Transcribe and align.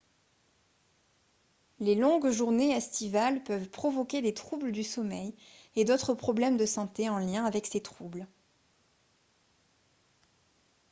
les 1.79 1.93
longues 1.93 2.31
journées 2.31 2.71
estivales 2.71 3.43
peuvent 3.43 3.69
provoquer 3.69 4.23
des 4.23 4.33
troubles 4.33 4.71
du 4.71 4.81
sommeil 4.83 5.35
et 5.75 5.85
d'autres 5.85 6.15
problèmes 6.15 6.57
de 6.57 6.65
santé 6.65 7.07
en 7.07 7.19
lien 7.19 7.45
avec 7.45 7.67
ces 7.67 7.81
troubles 7.81 8.25